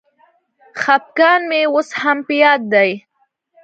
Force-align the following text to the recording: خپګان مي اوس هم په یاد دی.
خپګان 0.81 1.41
مي 1.49 1.61
اوس 1.73 1.89
هم 2.01 2.17
په 2.25 2.33
یاد 2.43 2.61
دی. 2.73 2.91